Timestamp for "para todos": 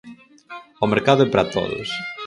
1.31-1.87